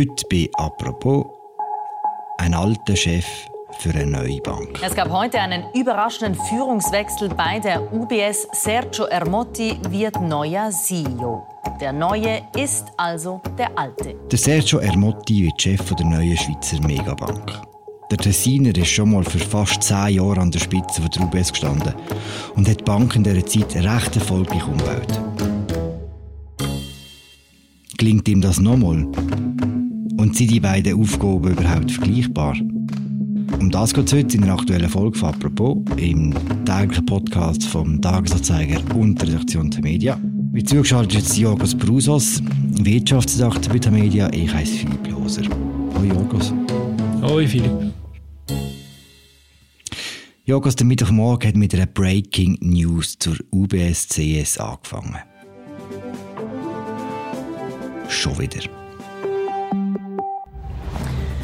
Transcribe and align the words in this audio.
Heute 0.00 0.24
bei 0.30 0.48
«Apropos» 0.54 1.26
ein 2.38 2.54
alter 2.54 2.96
Chef 2.96 3.26
für 3.80 3.90
eine 3.90 4.06
neue 4.06 4.40
Bank. 4.40 4.80
Es 4.82 4.94
gab 4.94 5.10
heute 5.10 5.38
einen 5.38 5.64
überraschenden 5.74 6.42
Führungswechsel 6.46 7.28
bei 7.28 7.58
der 7.58 7.92
UBS. 7.92 8.48
Sergio 8.52 9.04
Ermotti 9.04 9.78
wird 9.90 10.18
neuer 10.22 10.70
CEO. 10.70 11.46
Der 11.82 11.92
neue 11.92 12.40
ist 12.56 12.86
also 12.96 13.42
der 13.58 13.76
alte. 13.76 14.14
Der 14.30 14.38
Sergio 14.38 14.78
Ermotti 14.78 15.44
wird 15.44 15.60
Chef 15.60 15.94
der 15.94 16.06
neuen 16.06 16.34
Schweizer 16.38 16.80
Megabank. 16.80 17.60
Der 18.10 18.16
Tessiner 18.16 18.74
ist 18.74 18.88
schon 18.88 19.10
mal 19.10 19.24
für 19.24 19.38
fast 19.38 19.82
zehn 19.82 20.14
Jahre 20.14 20.40
an 20.40 20.50
der 20.50 20.60
Spitze 20.60 21.02
der 21.02 21.22
UBS 21.22 21.52
gestanden 21.52 21.94
und 22.56 22.66
hat 22.66 22.80
die 22.80 22.84
Bank 22.84 23.16
in 23.16 23.24
dieser 23.24 23.44
Zeit 23.44 23.76
recht 23.76 24.16
erfolgreich 24.16 24.66
umgebaut. 24.66 25.20
Gelingt 27.98 28.26
ihm 28.30 28.40
das 28.40 28.58
nochmal? 28.58 29.06
Und 30.20 30.36
sind 30.36 30.50
die 30.50 30.60
beiden 30.60 31.00
Aufgaben 31.00 31.52
überhaupt 31.52 31.90
vergleichbar? 31.90 32.54
Um 33.58 33.70
das 33.70 33.94
geht 33.94 34.06
es 34.06 34.12
heute 34.12 34.36
in 34.36 34.42
der 34.42 34.52
aktuellen 34.52 34.90
Folge 34.90 35.18
von 35.18 35.30
«Apropos» 35.30 35.78
im 35.96 36.34
täglichen 36.66 37.06
Podcast 37.06 37.64
vom 37.64 38.02
Tagesanzeiger 38.02 38.82
und 38.96 39.18
der 39.18 39.28
Redaktion 39.28 39.70
der 39.70 39.80
Media. 39.80 40.20
Wie 40.52 40.62
zugeschaltet 40.62 41.22
ist 41.22 41.38
Jorgos 41.38 41.74
Brusos, 41.74 42.42
Wirtschaftsredakteur 42.82 43.72
bei 43.72 43.78
der 43.78 43.92
Media. 43.92 44.30
Ich 44.34 44.52
heiße 44.52 44.80
Philipp 44.80 45.08
Loser. 45.08 45.44
Hallo 45.94 46.04
Jorgos. 46.04 46.52
Hallo 47.22 47.46
Philipp. 47.46 47.72
Jorgos, 50.44 50.76
der 50.76 50.86
Mittwochmorgen 50.86 51.48
hat 51.48 51.56
mit 51.56 51.74
einer 51.74 51.86
Breaking 51.86 52.58
News 52.60 53.16
zur 53.18 53.38
UBS 53.52 54.06
CS 54.08 54.58
angefangen. 54.58 55.16
Schon 58.10 58.38
wieder. 58.38 58.79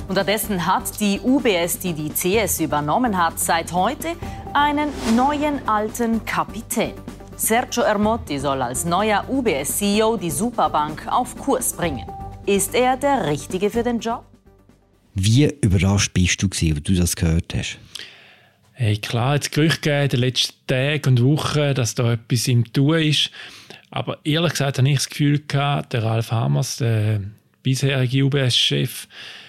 Unterdessen 0.09 0.65
hat 0.65 1.01
die 1.01 1.19
UBS, 1.21 1.81
die 1.81 1.93
die 1.93 2.11
CS 2.11 2.61
übernommen 2.61 3.19
hat, 3.19 3.41
seit 3.41 3.73
heute 3.73 4.09
einen 4.55 4.89
neuen 5.17 5.67
alten 5.69 6.25
Kapitän. 6.25 6.93
Sergio 7.37 7.83
Ermotti 7.83 8.39
soll 8.39 8.63
als 8.63 8.85
neuer 8.85 9.25
UBS-CEO 9.29 10.17
die 10.17 10.31
Superbank 10.31 11.09
auf 11.09 11.37
Kurs 11.37 11.73
bringen. 11.73 12.07
Ist 12.47 12.75
er 12.77 12.97
der 12.97 13.27
Richtige 13.27 13.69
für 13.69 13.83
den 13.83 13.99
Job? 13.99 14.25
Wie 15.15 15.53
überrascht 15.61 16.15
bist 16.15 16.41
du, 16.41 16.47
als 16.47 16.83
du 16.83 16.95
das 16.95 17.17
gehört 17.17 17.53
hast? 17.57 17.79
Hey, 18.73 18.99
klar, 18.99 19.35
hat 19.35 19.43
es 19.43 19.51
Gerüchte 19.51 19.81
gegeben 19.81 20.03
in 20.05 20.09
den 20.11 20.21
letzten 20.21 20.67
Tagen 20.69 21.09
und 21.09 21.25
Wochen, 21.25 21.75
dass 21.75 21.97
da 21.97 22.13
etwas 22.13 22.47
im 22.47 22.73
Tun 22.73 23.01
ist. 23.01 23.31
Aber 23.91 24.19
ehrlich 24.23 24.53
gesagt 24.53 24.79
habe 24.79 24.89
ich 24.89 24.99
das 24.99 25.09
Gefühl 25.09 25.43
gehabt, 25.49 25.95
der 25.95 26.05
Ralf 26.05 26.31
Hammers, 26.31 26.77
der 26.77 27.23
bisherige 27.63 28.25
UBS-Chef, 28.25 29.09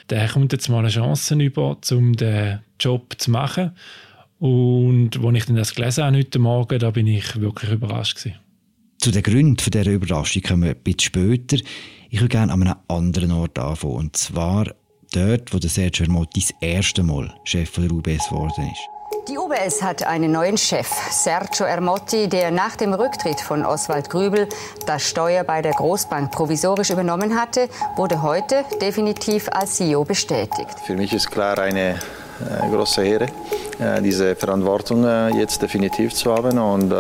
der 0.09 0.27
kommt 0.29 0.53
jetzt 0.53 0.69
mal 0.69 0.79
eine 0.79 0.89
Chance 0.89 1.35
über, 1.35 1.77
um 1.91 2.13
den 2.15 2.59
Job 2.79 3.15
zu 3.17 3.31
machen. 3.31 3.71
Und 4.39 5.23
als 5.23 5.37
ich 5.37 5.45
dann 5.45 5.55
das 5.55 5.73
gelesen 5.73 6.03
habe 6.03 6.17
heute 6.17 6.39
Morgen, 6.39 6.79
da 6.79 6.91
bin 6.91 7.07
ich 7.07 7.39
wirklich 7.39 7.71
überrascht 7.71 8.17
gewesen. 8.17 8.37
Zu 8.99 9.11
den 9.11 9.23
Gründen 9.23 9.57
für 9.57 9.69
dieser 9.69 9.91
Überraschung 9.91 10.41
kommen 10.41 10.63
wir 10.63 10.71
ein 10.71 10.83
bisschen 10.83 10.99
später. 10.99 11.57
Ich 12.09 12.19
würde 12.19 12.29
gerne 12.29 12.51
an 12.51 12.61
einem 12.61 12.75
anderen 12.87 13.31
Ort 13.31 13.59
anfangen. 13.59 13.95
Und 13.95 14.17
zwar 14.17 14.73
dort, 15.11 15.53
wo 15.53 15.59
der 15.59 15.69
Sergio 15.69 16.05
Ermotti 16.05 16.41
das 16.41 16.53
erste 16.61 17.03
Mal 17.03 17.33
Chef 17.43 17.71
der 17.71 17.91
UBS 17.91 18.29
geworden 18.29 18.69
ist. 18.71 18.96
Die 19.29 19.37
UBS 19.37 19.81
hat 19.81 20.03
einen 20.03 20.31
neuen 20.33 20.57
Chef, 20.57 20.89
Sergio 21.11 21.65
Ermotti, 21.65 22.27
der 22.27 22.51
nach 22.51 22.75
dem 22.75 22.93
Rücktritt 22.93 23.39
von 23.39 23.65
Oswald 23.65 24.09
Grübel 24.09 24.49
das 24.85 25.03
Steuer 25.03 25.45
bei 25.45 25.61
der 25.61 25.71
Großbank 25.71 26.31
provisorisch 26.31 26.89
übernommen 26.89 27.39
hatte, 27.39 27.69
wurde 27.95 28.21
heute 28.21 28.65
definitiv 28.81 29.47
als 29.49 29.75
CEO 29.75 30.03
bestätigt. 30.03 30.79
Für 30.85 30.95
mich 30.95 31.13
ist 31.13 31.31
klar 31.31 31.57
eine 31.57 31.91
äh, 31.91 32.69
große 32.69 33.05
Ehre, 33.05 33.27
äh, 33.79 34.01
diese 34.01 34.35
Verantwortung 34.35 35.05
äh, 35.05 35.29
jetzt 35.37 35.61
definitiv 35.61 36.13
zu 36.13 36.33
haben 36.33 36.57
und 36.59 36.93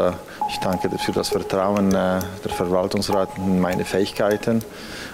ich 0.49 0.57
danke 0.59 0.89
für 0.97 1.11
das 1.11 1.29
Vertrauen 1.29 1.89
der 1.89 2.23
Verwaltungsrat 2.45 3.29
in 3.37 3.59
meine 3.59 3.83
Fähigkeiten 3.83 4.63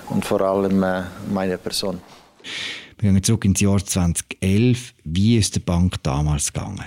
und 0.09 0.25
vor 0.25 0.41
allem 0.41 0.85
meine 1.31 1.57
Person. 1.57 2.01
Wir 2.99 3.11
gehen 3.11 3.23
zurück 3.23 3.45
ins 3.45 3.59
Jahr 3.59 3.83
2011. 3.83 4.93
Wie 5.03 5.37
ist 5.37 5.55
der 5.55 5.61
Bank 5.61 6.01
damals 6.03 6.53
gegangen? 6.53 6.85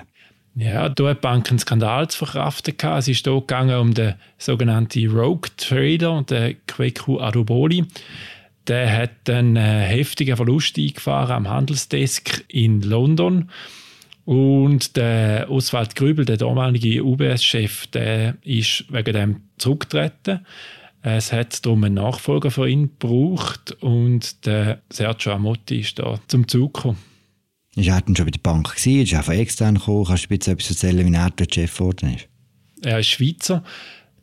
Ja, 0.54 0.88
da 0.88 1.08
hat 1.08 1.18
die 1.18 1.20
Bank 1.20 1.50
einen 1.50 1.58
Skandal 1.58 2.08
zu 2.08 2.24
verkraften. 2.24 2.74
Es 2.96 3.08
ist 3.08 3.24
hier 3.24 3.40
gegangen 3.40 3.78
um 3.78 3.92
den 3.92 4.14
sogenannten 4.38 5.10
Rogue 5.10 5.50
Trader, 5.58 6.22
den 6.22 6.56
Kweku 6.66 7.20
Adoboli. 7.20 7.84
Der 8.66 8.90
hat 8.90 9.28
einen 9.28 9.56
äh, 9.56 9.82
heftigen 9.82 10.34
Verlust 10.34 10.78
eingefahren 10.78 11.36
am 11.36 11.48
Handelsdesk 11.48 12.44
in 12.48 12.80
London. 12.80 13.50
Und 14.24 14.96
der 14.96 15.50
Oswald 15.50 15.94
Grübel, 15.94 16.24
der 16.24 16.38
damalige 16.38 17.04
UBS-Chef, 17.04 17.86
der 17.88 18.36
ist 18.42 18.84
wegen 18.90 19.12
dem 19.12 19.40
zurückgetreten. 19.58 20.44
Es 21.02 21.32
hat 21.32 21.64
darum 21.64 21.84
einen 21.84 21.94
Nachfolger 21.94 22.50
von 22.50 22.68
ihm 22.68 22.90
gebraucht 22.98 23.76
und 23.80 24.44
der 24.44 24.82
Sergio 24.90 25.32
Amotti 25.32 25.80
ist 25.80 25.98
da 25.98 26.18
zum 26.26 26.48
Zug 26.48 26.74
gekommen. 26.74 26.98
Ist 27.76 27.88
er 27.88 28.02
schon 28.06 28.24
bei 28.24 28.30
der 28.30 28.40
Bank 28.40 28.74
gewesen? 28.74 29.02
Ist 29.02 29.12
er 29.12 29.22
von 29.22 29.34
extern 29.34 29.74
gekommen? 29.76 30.06
Kannst 30.06 30.24
du 30.24 30.34
ein 30.34 30.38
bisschen 30.38 30.52
etwas 30.54 30.70
erzählen, 30.70 31.06
wie 31.06 31.14
er 31.14 31.30
dort 31.30 31.54
Chef 31.54 31.76
geworden 31.76 32.14
ist? 32.14 32.28
Er 32.82 32.98
ist 32.98 33.08
Schweizer, 33.08 33.62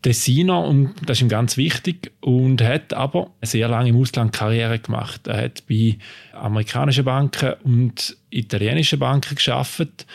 Tessiner, 0.02 0.66
und 0.66 0.94
das 1.06 1.18
ist 1.18 1.22
ihm 1.22 1.30
ganz 1.30 1.56
wichtig, 1.56 2.12
und 2.20 2.62
hat 2.62 2.94
aber 2.94 3.32
eine 3.42 3.48
sehr 3.48 3.68
lange 3.68 3.90
im 3.90 3.98
Ausland 3.98 4.34
Karriere 4.34 4.80
gemacht. 4.80 5.28
Er 5.28 5.44
hat 5.44 5.64
bei 5.68 5.98
amerikanischen 6.34 7.06
Banken 7.06 7.54
und 7.64 8.18
italienischen 8.30 9.00
Banken 9.00 9.36
geschafft 9.36 10.06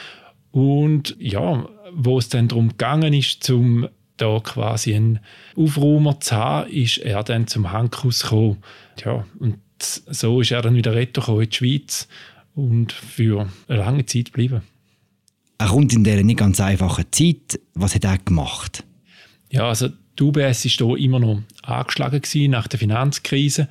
und 0.50 1.16
ja, 1.18 1.68
wo 1.92 2.18
es 2.18 2.28
dann 2.28 2.48
darum 2.48 2.68
gegangen 2.70 3.14
ist, 3.14 3.42
zum 3.42 3.88
da 4.18 4.40
quasi 4.40 4.94
einen 4.94 5.20
Aufräumer 5.56 6.20
zu 6.20 6.36
haben, 6.36 6.70
ist 6.70 6.98
er 6.98 7.22
dann 7.24 7.46
zum 7.46 7.72
Hankus 7.72 8.22
gekommen. 8.22 8.58
Ja, 9.04 9.24
und 9.38 9.58
so 9.80 10.40
ist 10.40 10.50
er 10.50 10.62
dann 10.62 10.74
wieder 10.74 10.94
retour 10.94 11.42
in 11.42 11.50
die 11.50 11.56
Schweiz 11.56 12.08
und 12.54 12.92
für 12.92 13.48
eine 13.68 13.78
lange 13.78 14.06
Zeit 14.06 14.26
geblieben. 14.26 14.62
Er 15.58 15.68
kommt 15.68 15.92
in 15.92 16.04
dieser 16.04 16.22
nicht 16.22 16.38
ganz 16.38 16.60
einfachen 16.60 17.06
Zeit. 17.10 17.60
Was 17.74 17.94
hat 17.94 18.04
er 18.04 18.18
gemacht? 18.18 18.84
Ja, 19.50 19.68
also 19.68 19.88
die 20.18 20.22
UBS 20.22 20.64
war 20.80 20.96
hier 20.96 21.04
immer 21.04 21.20
noch 21.20 21.42
angeschlagen 21.62 22.50
nach 22.50 22.68
der 22.68 22.78
Finanzkrise. 22.78 23.68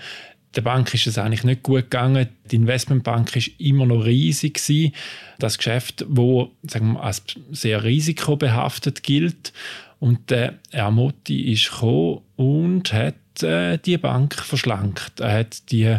Der 0.56 0.62
Bank 0.62 0.94
ist 0.94 1.07
es 1.07 1.18
eigentlich 1.18 1.44
nicht 1.44 1.63
gut 1.63 1.84
gegangen. 1.84 2.30
Die 2.50 2.56
Investmentbank 2.56 3.36
ist 3.36 3.52
immer 3.59 3.86
noch 3.86 4.06
riesig 4.06 4.56
gewesen. 4.56 4.94
Das 5.40 5.57
Geschäft, 5.57 6.06
wo 6.09 6.52
sagen 6.63 6.94
wir, 6.94 7.03
als 7.03 7.24
sehr 7.52 7.84
risikobehaftet 7.84 9.03
gilt. 9.03 9.53
Und 10.00 10.30
der 10.30 10.59
Ermotti 10.72 11.52
ist 11.52 11.72
gekommen 11.72 12.22
und 12.35 12.94
hat 12.94 13.16
äh, 13.41 13.78
die 13.78 13.97
Bank 13.97 14.35
verschlankt. 14.35 15.19
Er 15.19 15.40
hat 15.40 15.72
die 15.72 15.97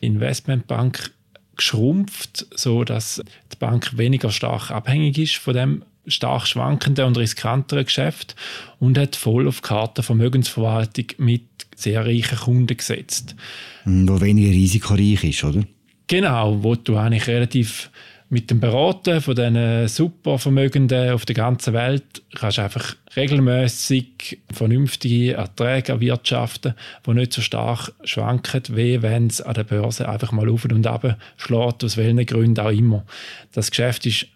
Investmentbank 0.00 1.12
geschrumpft, 1.56 2.46
so 2.54 2.84
dass 2.84 3.22
die 3.52 3.56
Bank 3.58 3.98
weniger 3.98 4.30
stark 4.30 4.70
abhängig 4.70 5.18
ist 5.18 5.36
von 5.36 5.54
dem 5.54 5.84
stark 6.06 6.46
schwankenden 6.46 7.04
und 7.04 7.18
riskanteren 7.18 7.84
Geschäft 7.84 8.34
und 8.78 8.98
hat 8.98 9.16
voll 9.16 9.46
auf 9.46 9.60
die 9.60 9.68
Karte 9.68 10.02
Vermögensverwaltung 10.02 11.06
mit 11.18 11.44
sehr 11.76 12.04
reichen 12.04 12.38
Kunden 12.38 12.76
gesetzt. 12.76 13.36
Hm, 13.84 14.08
wo 14.08 14.20
weniger 14.20 14.50
risikoreich 14.50 15.24
ist, 15.24 15.44
oder? 15.44 15.62
Genau, 16.06 16.62
wo 16.62 16.74
du 16.74 16.96
eigentlich 16.96 17.28
relativ 17.28 17.90
mit 18.30 18.48
dem 18.48 18.60
Beraten 18.60 19.20
von 19.20 19.34
diesen 19.34 19.88
Supervermögenden 19.88 21.10
auf 21.10 21.26
der 21.26 21.34
ganzen 21.34 21.74
Welt 21.74 22.22
kannst 22.36 22.58
du 22.58 22.62
einfach 22.62 22.94
regelmäßig 23.16 24.38
vernünftige 24.52 25.34
Erträge 25.34 25.92
erwirtschaften, 25.92 26.74
die 27.04 27.10
nicht 27.10 27.32
so 27.32 27.42
stark 27.42 27.92
schwanken, 28.04 28.62
wie 28.70 29.02
wenn 29.02 29.26
es 29.26 29.40
an 29.40 29.54
der 29.54 29.64
Börse 29.64 30.08
einfach 30.08 30.30
mal 30.30 30.48
auf 30.48 30.64
und 30.64 30.86
ab 30.86 31.16
schlägt, 31.36 31.82
aus 31.82 31.96
welchen 31.96 32.24
Gründen 32.24 32.64
auch 32.64 32.70
immer. 32.70 33.04
Das 33.52 33.70
Geschäft 33.70 34.06
ist, 34.06 34.28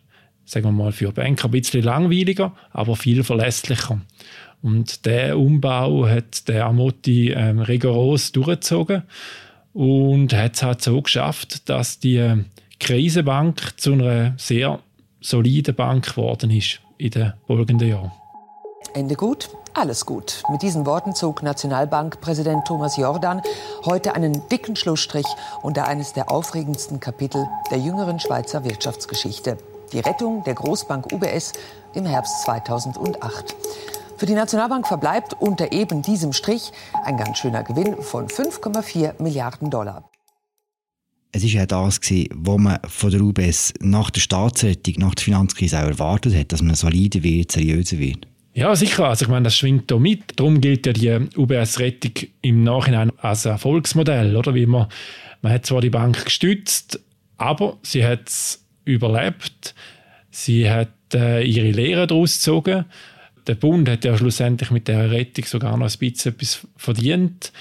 sagen 0.44 0.66
wir 0.66 0.72
mal, 0.72 0.90
für 0.90 1.12
Banker 1.12 1.46
ein 1.46 1.52
bisschen 1.52 1.84
langweiliger, 1.84 2.52
aber 2.72 2.96
viel 2.96 3.22
verlässlicher. 3.22 4.00
Und 4.60 5.06
der 5.06 5.38
Umbau 5.38 6.08
hat 6.08 6.48
der 6.48 6.66
Amotti 6.66 7.30
ähm, 7.30 7.60
rigoros 7.60 8.32
durchgezogen 8.32 9.02
und 9.72 10.32
hat 10.32 10.56
es 10.56 10.62
halt 10.64 10.82
so 10.82 11.00
geschafft, 11.00 11.68
dass 11.68 12.00
die 12.00 12.44
Krisenbank 12.84 13.80
zu 13.80 13.94
einer 13.94 14.34
sehr 14.36 14.78
soliden 15.22 15.74
Bank 15.74 16.14
geworden 16.14 16.50
ist 16.50 16.80
in 16.98 17.12
den 17.12 17.32
folgenden 17.46 17.88
Jahren. 17.88 18.12
Ende 18.92 19.14
gut, 19.14 19.48
alles 19.72 20.04
gut. 20.04 20.42
Mit 20.50 20.60
diesen 20.60 20.84
Worten 20.84 21.14
zog 21.14 21.42
Nationalbankpräsident 21.42 22.66
Thomas 22.66 22.98
Jordan 22.98 23.40
heute 23.86 24.14
einen 24.14 24.46
dicken 24.50 24.76
Schlussstrich 24.76 25.24
unter 25.62 25.88
eines 25.88 26.12
der 26.12 26.30
aufregendsten 26.30 27.00
Kapitel 27.00 27.48
der 27.70 27.78
jüngeren 27.78 28.20
Schweizer 28.20 28.64
Wirtschaftsgeschichte. 28.64 29.56
Die 29.94 30.00
Rettung 30.00 30.44
der 30.44 30.52
Großbank 30.52 31.10
UBS 31.10 31.54
im 31.94 32.04
Herbst 32.04 32.42
2008. 32.42 33.56
Für 34.18 34.26
die 34.26 34.34
Nationalbank 34.34 34.86
verbleibt 34.86 35.32
unter 35.40 35.72
eben 35.72 36.02
diesem 36.02 36.34
Strich 36.34 36.70
ein 37.02 37.16
ganz 37.16 37.38
schöner 37.38 37.62
Gewinn 37.62 38.02
von 38.02 38.28
5,4 38.28 39.22
Milliarden 39.22 39.70
Dollar. 39.70 40.04
Es 41.34 41.42
ist 41.42 41.52
ja 41.52 41.66
das 41.66 42.00
gewesen, 42.00 42.28
was 42.32 42.58
man 42.58 42.78
von 42.86 43.10
der 43.10 43.20
UBS 43.20 43.74
nach 43.80 44.10
der 44.10 44.20
Staatsrettung, 44.20 44.94
nach 44.98 45.16
der 45.16 45.24
Finanzkrise 45.24 45.80
auch 45.80 45.88
erwartet 45.88 46.32
hat, 46.32 46.52
dass 46.52 46.62
man 46.62 46.76
solider 46.76 47.24
wird, 47.24 47.50
seriöser 47.50 47.98
wird. 47.98 48.28
Ja, 48.54 48.76
sicher. 48.76 49.08
Also 49.08 49.24
ich 49.24 49.28
meine, 49.28 49.42
das 49.42 49.56
schwingt 49.56 49.90
da 49.90 49.98
mit. 49.98 50.38
Darum 50.38 50.60
gilt 50.60 50.86
ja 50.86 50.92
die 50.92 51.36
UBS-Rettung 51.36 52.12
im 52.40 52.62
Nachhinein 52.62 53.10
als 53.18 53.46
Erfolgsmodell, 53.46 54.36
oder? 54.36 54.54
Wie 54.54 54.66
man, 54.66 54.86
man 55.42 55.52
hat 55.52 55.66
zwar 55.66 55.80
die 55.80 55.90
Bank 55.90 56.24
gestützt, 56.24 57.00
aber 57.36 57.78
sie 57.82 58.04
hat 58.04 58.28
es 58.28 58.64
überlebt. 58.84 59.74
Sie 60.30 60.70
hat 60.70 60.92
äh, 61.14 61.42
ihre 61.44 61.72
Lehre 61.72 62.06
daraus 62.06 62.36
gezogen. 62.36 62.84
Der 63.48 63.56
Bund 63.56 63.88
hat 63.88 64.04
ja 64.04 64.16
schlussendlich 64.16 64.70
mit 64.70 64.86
der 64.86 65.10
Rettung 65.10 65.46
sogar 65.46 65.76
noch 65.76 65.90
ein 65.90 65.98
bisschen 65.98 66.32
etwas 66.32 66.64
verdient. 66.76 67.52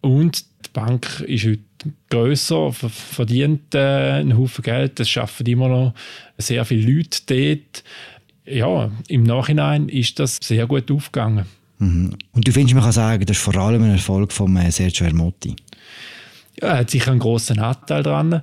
Und 0.00 0.44
die 0.64 0.70
Bank 0.72 1.24
ist 1.26 1.44
heute 1.44 1.60
grösser, 2.10 2.72
verdient 2.72 3.74
äh, 3.74 4.12
einen 4.12 4.36
Haufen 4.36 4.62
Geld. 4.62 5.00
Es 5.00 5.08
schaffen 5.08 5.46
immer 5.46 5.68
noch 5.68 5.94
sehr 6.38 6.64
viele 6.64 6.90
Leute 6.90 7.20
dort. 7.26 7.84
Ja, 8.46 8.90
im 9.08 9.24
Nachhinein 9.24 9.88
ist 9.88 10.18
das 10.18 10.38
sehr 10.42 10.66
gut 10.66 10.90
aufgegangen. 10.90 11.46
Mhm. 11.78 12.16
Und 12.32 12.46
du 12.46 12.52
findest, 12.52 12.74
man 12.74 12.84
kann 12.84 12.92
sagen, 12.92 13.26
das 13.26 13.36
ist 13.36 13.42
vor 13.42 13.56
allem 13.56 13.82
ein 13.82 13.92
Erfolg 13.92 14.32
von 14.32 14.56
äh, 14.56 14.70
Sergio 14.70 15.06
Ermotti? 15.06 15.56
Ja, 16.60 16.68
er 16.68 16.78
hat 16.78 16.90
sicher 16.90 17.10
einen 17.10 17.20
grossen 17.20 17.58
Anteil 17.58 18.02
daran. 18.02 18.42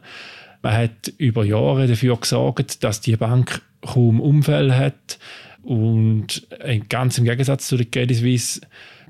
Man 0.62 0.74
hat 0.74 1.14
über 1.18 1.44
Jahre 1.44 1.88
dafür 1.88 2.18
gesorgt, 2.18 2.84
dass 2.84 3.02
die 3.02 3.16
Bank 3.18 3.62
kaum 3.82 4.22
Umfeld 4.22 4.72
hat 4.74 5.20
und 5.62 6.48
ganz 6.90 7.18
im 7.18 7.26
Gegensatz 7.26 7.68
zu 7.68 7.78
der 7.78 7.86
Credit 7.86 8.18
Suisse 8.18 8.62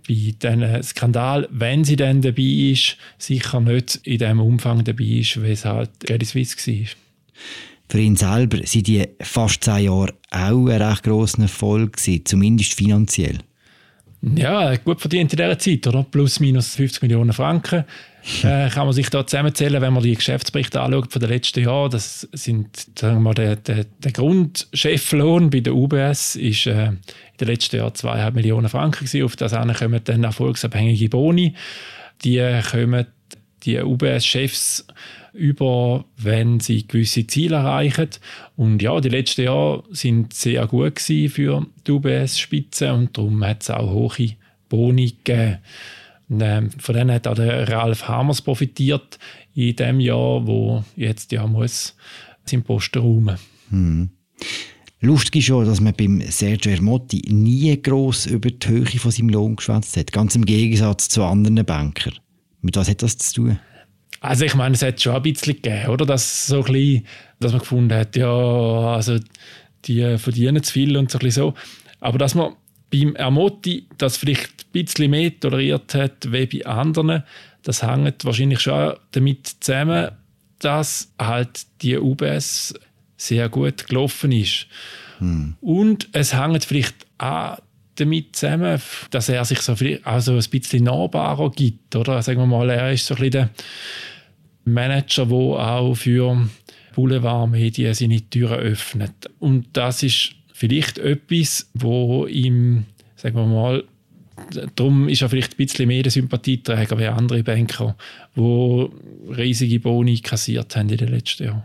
bei 0.07 0.33
diesem 0.41 0.83
Skandal, 0.83 1.47
wenn 1.51 1.83
sie 1.83 1.95
dann 1.95 2.21
dabei 2.21 2.43
ist, 2.43 2.97
sicher 3.17 3.59
nicht 3.59 3.99
in 4.03 4.19
dem 4.19 4.39
Umfang 4.39 4.83
dabei 4.83 5.03
ist, 5.03 5.41
wie 5.41 5.51
es 5.51 5.65
halt 5.65 5.91
Credit 6.05 6.27
Suisse 6.27 6.57
war. 6.67 6.87
Für 7.89 7.99
ihn 7.99 8.15
selber 8.15 8.65
sind 8.65 8.87
die 8.87 9.07
fast 9.21 9.63
zehn 9.63 9.85
Jahre 9.85 10.13
auch 10.31 10.67
ein 10.67 10.81
recht 10.81 11.03
grosser 11.03 11.43
Erfolg 11.43 11.97
gewesen, 11.97 12.25
zumindest 12.25 12.73
finanziell. 12.73 13.39
Ja, 14.35 14.73
gut 14.77 15.01
verdient 15.01 15.33
in 15.33 15.37
dieser 15.37 15.59
Zeit, 15.59 15.85
oder? 15.85 16.05
Plus, 16.09 16.39
minus 16.39 16.75
50 16.75 17.01
Millionen 17.01 17.33
Franken. 17.33 17.85
Äh, 18.41 18.69
kann 18.69 18.85
man 18.85 18.93
sich 18.93 19.09
da 19.09 19.27
zusammenzählen, 19.27 19.81
wenn 19.81 19.91
man 19.91 20.01
die 20.01 20.15
Geschäftsberichte 20.15 20.79
anschaut 20.79 21.11
von 21.11 21.19
den 21.19 21.29
letzten 21.29 21.61
Jahren. 21.61 21.91
Das 21.91 22.21
sind, 22.31 22.69
sagen 22.97 23.17
wir 23.17 23.19
mal, 23.19 23.33
der, 23.33 23.57
der, 23.57 23.83
der 23.83 24.11
Grundcheflohn 24.13 25.49
bei 25.49 25.59
der 25.59 25.75
UBS 25.75 26.37
ist 26.37 26.65
äh, 26.67 26.85
in 26.85 26.99
den 27.41 27.47
letzten 27.49 27.75
Jahren 27.75 27.91
2,5 27.91 28.31
Millionen 28.31 28.69
Franken 28.69 29.07
gewesen. 29.07 29.25
Auf 29.25 29.35
das 29.35 29.51
kommen 29.77 29.99
dann 30.05 30.23
erfolgsabhängige 30.23 31.09
Boni. 31.09 31.53
Die 32.23 32.61
kommen 32.71 33.07
die 33.63 33.81
UBS-Chefs 33.81 34.87
über, 35.33 36.05
wenn 36.17 36.59
sie 36.59 36.87
gewisse 36.87 37.27
Ziele 37.27 37.55
erreichen. 37.55 38.09
Und 38.55 38.81
ja, 38.81 38.99
die 39.01 39.09
letzten 39.09 39.43
Jahre 39.43 39.83
sind 39.91 40.33
sehr 40.33 40.65
gut 40.67 40.99
für 40.99 41.65
die 41.85 41.91
UBS-Spitze 41.91 42.93
und 42.93 43.17
darum 43.17 43.43
hat 43.43 43.63
es 43.63 43.69
auch 43.69 43.91
hohe 43.91 44.35
Boni 44.69 45.15
gegeben. 45.23 45.57
Und, 46.29 46.41
äh, 46.41 46.61
von 46.77 46.95
denen 46.95 47.11
hat 47.11 47.27
auch 47.27 47.35
der 47.35 47.67
Ralf 47.67 48.07
Hamers 48.07 48.41
profitiert 48.41 49.19
in 49.55 49.75
dem 49.75 49.99
Jahr, 49.99 50.45
wo 50.47 50.83
jetzt 50.95 51.31
ja 51.31 51.45
muss 51.45 51.95
seinen 52.45 52.63
Posten 52.63 52.99
räumen. 52.99 53.37
Hm. 53.69 54.09
Lustig 55.01 55.37
ist 55.37 55.45
schon, 55.45 55.65
dass 55.65 55.81
man 55.81 55.93
beim 55.93 56.21
Sergio 56.21 56.71
Ermotti 56.71 57.21
nie 57.29 57.81
gross 57.81 58.25
über 58.25 58.49
die 58.49 58.67
Höhe 58.67 58.85
von 58.85 59.11
seinem 59.11 59.29
Lohn 59.29 59.57
geschwätzt 59.57 59.97
hat. 59.97 60.13
Ganz 60.13 60.35
im 60.35 60.45
Gegensatz 60.45 61.09
zu 61.09 61.23
anderen 61.23 61.65
Bankern. 61.65 62.13
Mit 62.61 62.77
was 62.77 62.89
hat 62.89 63.01
das 63.01 63.17
zu 63.17 63.33
tun? 63.33 63.59
Also 64.23 64.45
ich 64.45 64.55
meine, 64.55 64.73
es 64.73 64.81
hat 64.81 65.01
schon 65.01 65.15
ein 65.15 65.21
bisschen 65.21 65.55
gegeben, 65.55 65.89
oder? 65.89 66.05
Dass, 66.05 66.47
so 66.47 66.63
ein 66.63 66.71
bisschen, 66.71 67.05
dass 67.41 67.51
man 67.51 67.59
gefunden 67.59 67.93
hat, 67.93 68.15
ja, 68.15 68.25
also 68.25 69.19
die 69.83 70.17
verdienen 70.17 70.63
zu 70.63 70.71
viel 70.71 70.95
und 70.95 71.11
so 71.11 71.17
ein 71.17 71.25
bisschen 71.25 71.43
so. 71.43 71.53
Aber 71.99 72.17
dass 72.17 72.33
man 72.33 72.55
beim 72.89 73.15
Ermoti 73.15 73.85
das 73.97 74.15
vielleicht 74.15 74.47
ein 74.47 74.71
bisschen 74.71 75.11
mehr 75.11 75.37
toleriert 75.37 75.93
hat 75.93 76.31
wie 76.31 76.45
bei 76.45 76.65
anderen, 76.65 77.23
das 77.63 77.83
hängt 77.83 78.23
wahrscheinlich 78.23 78.61
schon 78.61 78.93
damit 79.11 79.55
zusammen, 79.59 80.11
dass 80.59 81.11
halt 81.19 81.65
die 81.81 81.97
UBS 81.97 82.75
sehr 83.17 83.49
gut 83.49 83.87
gelaufen 83.89 84.31
ist. 84.31 84.67
Hm. 85.17 85.55
Und 85.59 86.07
es 86.13 86.33
hängt 86.33 86.63
vielleicht 86.63 86.95
auch 87.17 87.57
damit 87.95 88.37
zusammen, 88.37 88.81
dass 89.11 89.27
er 89.27 89.43
sich 89.43 89.59
so 89.59 89.75
viel, 89.75 89.99
also 90.05 90.35
ein 90.35 90.49
bisschen 90.49 90.85
nahbarer 90.85 91.51
gibt. 91.51 91.93
Oder? 91.97 92.21
Sagen 92.21 92.39
wir 92.39 92.47
mal, 92.47 92.69
er 92.69 92.93
ist 92.93 93.05
so 93.05 93.15
ein 93.15 93.19
bisschen 93.19 93.31
der 93.31 93.49
Manager, 94.65 95.25
der 95.25 95.35
auch 95.35 95.95
für 95.95 96.49
Boulevardmedien 96.95 97.93
seine 97.93 98.21
Türen 98.29 98.59
öffnet. 98.59 99.29
Und 99.39 99.67
das 99.73 100.03
ist 100.03 100.35
vielleicht 100.53 100.97
etwas, 100.97 101.69
wo 101.73 102.27
ihm, 102.27 102.85
sagen 103.15 103.35
wir 103.35 103.45
mal, 103.45 103.83
darum 104.75 105.09
ist 105.09 105.21
er 105.21 105.29
vielleicht 105.29 105.53
ein 105.53 105.57
bisschen 105.57 105.87
mehr 105.87 106.09
Sympathieträger 106.09 106.97
wie 106.99 107.07
andere 107.07 107.43
Banker, 107.43 107.95
die 108.35 108.87
riesige 109.29 109.79
Boni 109.79 110.19
kassiert 110.19 110.75
haben 110.75 110.89
in 110.89 110.97
den 110.97 111.09
letzten 111.09 111.45
Jahren. 111.45 111.63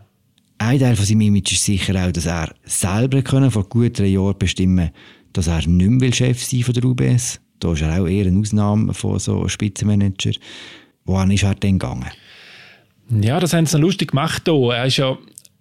Ein 0.61 0.81
Teil 0.81 0.97
von 0.97 1.05
seinem 1.05 1.21
Image 1.21 1.53
ist 1.53 1.65
sicher 1.65 1.95
auch, 2.05 2.11
dass 2.11 2.27
er 2.27 2.53
selber 2.65 3.23
können 3.23 3.50
vor 3.50 3.69
gut 3.69 3.99
drei 3.99 4.06
Jahren 4.06 4.37
bestimmen 4.37 4.91
dass 5.33 5.47
er 5.47 5.67
nicht 5.67 5.91
mehr 5.91 6.12
Chef 6.12 6.43
sein 6.43 6.62
von 6.62 6.75
der 6.75 6.85
UBS. 6.85 7.41
Da 7.61 7.73
ist 7.73 7.83
er 7.83 8.00
auch 8.00 8.06
eher 8.06 8.27
eine 8.27 8.39
Ausnahme 8.39 8.95
von 8.95 9.19
so 9.19 9.49
Spitzenmanager. 9.49 10.33
Wohin 11.05 11.31
ist 11.31 11.45
er 11.45 11.55
denn 11.55 11.79
gegangen? 11.79 12.11
Ja, 13.11 13.41
das 13.41 13.55
haben 13.55 13.67
sie 13.67 13.79
lustig 13.79 14.11
gemacht 14.11 14.43
hier. 14.45 14.75
Er 14.75 14.87
ist 14.87 14.99
ja 14.99 15.17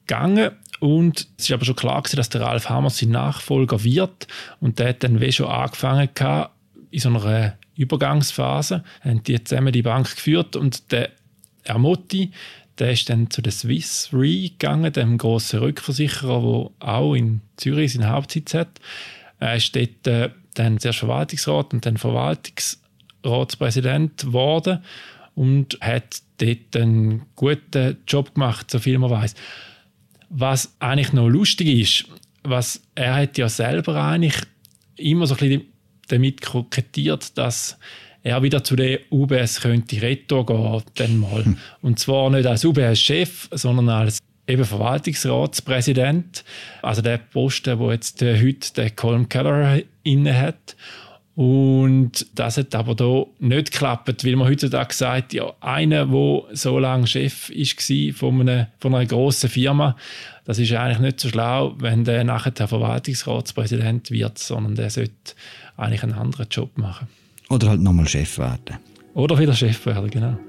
gegangen 0.06 0.52
und 0.80 1.28
es 1.38 1.46
ist 1.46 1.52
aber 1.52 1.66
schon 1.66 1.76
klar 1.76 2.02
gewesen, 2.02 2.18
dass 2.18 2.30
der 2.30 2.42
Ralf 2.42 2.70
Hammer 2.70 2.90
sein 2.90 3.10
Nachfolger 3.10 3.84
wird. 3.84 4.28
Und 4.60 4.80
der 4.80 4.90
hat 4.90 5.04
dann 5.04 5.22
wie 5.22 5.32
schon 5.32 5.48
angefangen 5.48 6.10
gehabt, 6.14 6.54
in 6.92 7.00
so 7.00 7.10
einer 7.10 7.58
Übergangsphase, 7.76 8.84
haben 9.02 9.24
die 9.24 9.44
zusammen 9.44 9.74
die 9.74 9.82
Bank 9.82 10.16
geführt 10.16 10.56
und 10.56 10.92
der 10.92 11.10
Ermotti, 11.64 12.32
der 12.80 12.92
ist 12.92 13.10
dann 13.10 13.30
zu 13.30 13.42
der 13.42 13.52
Swiss 13.52 14.10
Re 14.14 14.50
gegangen, 14.50 14.94
dem 14.94 15.18
grossen 15.18 15.60
Rückversicherer, 15.60 16.42
der 16.42 16.70
auch 16.88 17.14
in 17.14 17.42
Zürich 17.58 17.92
seinen 17.94 18.10
Hauptsitz 18.10 18.54
hat. 18.54 18.80
Er 19.40 19.56
ist 19.56 19.76
dort 19.76 20.08
äh, 20.08 20.30
dann 20.54 20.80
zuerst 20.80 21.00
Verwaltungsrat 21.00 21.74
und 21.74 21.86
dann 21.86 21.98
Verwaltungsratspräsident 21.98 24.22
geworden 24.22 24.82
und 25.36 25.78
hat 25.82 26.22
dort 26.38 26.76
einen 26.76 27.26
guten 27.36 27.98
Job 28.08 28.34
gemacht, 28.34 28.72
so 28.72 28.80
viel 28.80 28.98
man 28.98 29.12
weiß. 29.12 29.36
Was 30.30 30.76
eigentlich 30.80 31.14
noch 31.14 31.30
lustig 31.30 31.68
ist, 31.68 32.06
was 32.44 32.82
er 32.96 33.16
hat 33.16 33.38
ja 33.38 33.50
selber 33.50 33.96
eigentlich 33.96 34.36
immer 34.96 35.28
so 35.28 35.36
ein 35.36 35.40
bisschen 35.40 35.66
damit 36.08 36.42
kokettiert, 36.42 37.38
dass 37.38 37.78
er 38.24 38.44
wieder 38.44 38.64
zu 38.64 38.76
der 38.76 39.00
UBS 39.12 39.62
könnte 39.62 40.02
Retto 40.02 40.44
gehen, 40.44 40.84
dann 40.96 41.20
mal. 41.20 41.46
Hm. 41.46 41.58
Und 41.82 42.00
zwar 42.00 42.30
nicht 42.30 42.46
als 42.46 42.66
UBS-Chef, 42.66 43.50
sondern 43.52 43.90
als 43.90 44.20
eben 44.48 44.66
Verwaltungsratspräsident, 44.66 46.44
also 46.82 47.02
der 47.02 47.18
Posten, 47.18 47.80
wo 47.80 47.92
jetzt 47.92 48.22
heute 48.22 48.74
der 48.76 48.92
Colin 48.92 49.30
Keller 49.30 49.82
inne 50.04 50.40
hat. 50.40 50.76
Und 51.38 52.26
das 52.34 52.58
hat 52.58 52.74
aber 52.74 52.96
da 52.96 53.26
nicht 53.38 53.72
geklappt, 53.72 54.26
weil 54.26 54.36
man 54.36 54.48
heutzutage 54.48 54.92
sagt, 54.92 55.34
ja, 55.34 55.54
einer, 55.62 56.08
der 56.08 56.44
so 56.54 56.80
lange 56.80 57.06
Chef 57.06 57.52
war 57.52 58.14
von 58.16 58.42
einer, 58.42 58.70
von 58.80 58.96
einer 58.96 59.06
grossen 59.06 59.48
Firma, 59.48 59.96
das 60.46 60.58
ist 60.58 60.74
eigentlich 60.74 60.98
nicht 60.98 61.20
so 61.20 61.30
schlau, 61.30 61.76
wenn 61.78 62.06
der 62.06 62.24
nachher 62.24 62.50
der 62.50 62.68
Verwaltungsratspräsident 62.68 64.10
wird, 64.10 64.40
sondern 64.40 64.74
der 64.74 64.90
sollte 64.90 65.14
eigentlich 65.76 66.02
einen 66.02 66.14
anderen 66.14 66.48
Job 66.50 66.76
machen. 66.76 67.08
Oder 67.50 67.70
halt 67.70 67.82
nochmal 67.82 68.08
Chef 68.08 68.40
werden. 68.40 68.78
Oder 69.14 69.38
wieder 69.38 69.54
Chef 69.54 69.86
werden, 69.86 70.10
genau. 70.10 70.40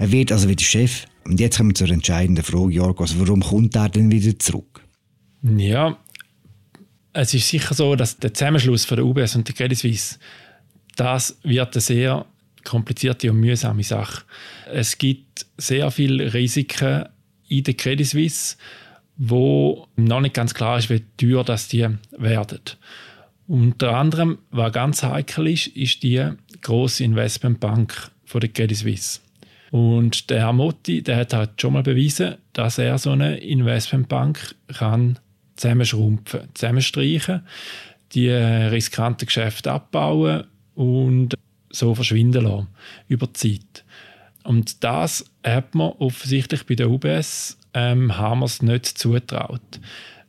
Er 0.00 0.10
wird 0.10 0.32
also 0.32 0.48
wieder 0.48 0.64
Chef. 0.64 1.04
Und 1.24 1.38
jetzt 1.40 1.58
kommen 1.58 1.70
wir 1.70 1.74
zur 1.74 1.90
entscheidenden 1.90 2.42
Frage, 2.42 2.72
Jorgos, 2.72 3.20
warum 3.20 3.42
kommt 3.42 3.76
er 3.76 3.90
denn 3.90 4.10
wieder 4.10 4.36
zurück? 4.38 4.80
Ja, 5.42 5.98
es 7.12 7.34
ist 7.34 7.46
sicher 7.46 7.74
so, 7.74 7.94
dass 7.96 8.16
der 8.16 8.32
Zusammenschluss 8.32 8.86
von 8.86 8.96
der 8.96 9.04
UBS 9.04 9.36
und 9.36 9.46
der 9.46 9.54
Credit 9.54 9.76
Suisse, 9.76 10.18
das 10.96 11.38
wird 11.42 11.74
eine 11.74 11.80
sehr 11.82 12.24
komplizierte 12.64 13.30
und 13.30 13.40
mühsame 13.40 13.82
Sache. 13.82 14.22
Es 14.72 14.96
gibt 14.96 15.44
sehr 15.58 15.90
viele 15.90 16.32
Risiken 16.32 17.04
in 17.48 17.64
der 17.64 17.74
Credit 17.74 18.06
Suisse, 18.06 18.56
wo 19.18 19.86
noch 19.96 20.22
nicht 20.22 20.34
ganz 20.34 20.54
klar 20.54 20.78
ist, 20.78 20.88
wie 20.88 21.04
teuer 21.18 21.44
das 21.44 21.68
die 21.68 21.86
werden. 22.16 22.60
Unter 23.46 23.96
anderem, 23.96 24.38
was 24.50 24.72
ganz 24.72 25.02
heikel 25.02 25.48
ist, 25.48 25.66
ist 25.66 26.02
die 26.02 26.26
große 26.62 27.04
Investmentbank 27.04 28.10
von 28.24 28.40
der 28.40 28.48
Credit 28.48 28.78
Suisse. 28.78 29.20
Und 29.70 30.30
der 30.30 30.40
Herr 30.40 30.52
Motti, 30.52 31.02
der 31.02 31.16
hat 31.16 31.32
halt 31.32 31.60
schon 31.60 31.74
mal 31.74 31.82
bewiesen, 31.82 32.36
dass 32.52 32.78
er 32.78 32.98
so 32.98 33.10
eine 33.10 33.38
Investmentbank 33.38 34.54
kann 34.66 35.18
zusammenschrumpfen, 35.56 36.48
zusammenstreichen, 36.54 37.42
die 38.12 38.30
riskanten 38.30 39.26
Geschäfte 39.26 39.70
abbauen 39.70 40.44
und 40.74 41.34
so 41.70 41.94
verschwinden 41.94 42.44
lassen 42.44 42.68
über 43.08 43.26
die 43.26 43.32
Zeit. 43.34 43.84
Und 44.42 44.82
das 44.82 45.24
hat 45.44 45.74
man 45.74 45.92
offensichtlich 45.92 46.66
bei 46.66 46.74
der 46.74 46.90
UBS 46.90 47.58
ähm, 47.74 48.16
Hammers 48.16 48.62
nicht 48.62 48.86
zutraut. 48.86 49.80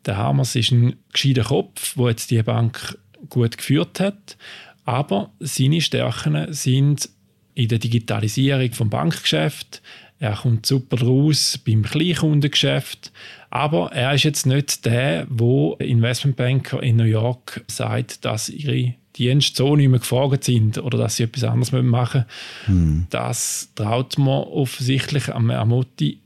Der 0.05 0.17
Hammers 0.17 0.55
ist 0.55 0.71
ein 0.71 0.97
gescheiter 1.13 1.43
Kopf, 1.43 1.95
der 1.95 2.09
jetzt 2.09 2.29
die 2.29 2.43
Bank 2.43 2.97
gut 3.29 3.57
geführt 3.57 3.99
hat, 3.99 4.37
aber 4.85 5.31
seine 5.39 5.81
Stärken 5.81 6.51
sind 6.53 7.09
in 7.53 7.67
der 7.67 7.79
Digitalisierung 7.79 8.71
vom 8.73 8.89
Bankgeschäft. 8.89 9.81
Er 10.19 10.35
kommt 10.35 10.65
super 10.65 11.01
raus 11.01 11.59
beim 11.65 11.83
Kleinkundengeschäft. 11.83 13.11
Aber 13.49 13.91
er 13.91 14.13
ist 14.13 14.23
jetzt 14.23 14.45
nicht 14.45 14.85
der, 14.85 15.27
wo 15.29 15.73
Investmentbanker 15.79 16.81
in 16.81 16.95
New 16.95 17.03
York 17.03 17.63
sagt, 17.67 18.23
dass 18.23 18.49
ihre 18.49 18.93
Dienste 19.17 19.57
so 19.57 19.75
nicht 19.75 19.89
mehr 19.89 19.99
gefragt 19.99 20.45
sind 20.45 20.77
oder 20.77 20.97
dass 20.97 21.17
sie 21.17 21.23
etwas 21.23 21.43
anderes 21.43 21.71
machen 21.71 22.25
müssen. 22.65 22.83
Hm. 22.83 23.07
Das 23.09 23.69
traut 23.75 24.17
man 24.17 24.43
offensichtlich 24.43 25.33
am 25.33 25.49
Amotti 25.51 26.19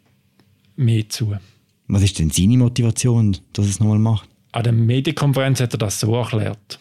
mehr 0.75 1.09
zu. 1.09 1.35
Was 1.87 2.03
ist 2.03 2.19
denn 2.19 2.29
seine 2.29 2.57
Motivation, 2.57 3.37
dass 3.53 3.65
er 3.65 3.69
es 3.69 3.79
nochmal 3.79 3.99
macht? 3.99 4.29
An 4.51 4.63
der 4.63 4.73
Medienkonferenz 4.73 5.59
hat 5.59 5.73
er 5.73 5.79
das 5.79 5.99
so 5.99 6.15
erklärt. 6.15 6.79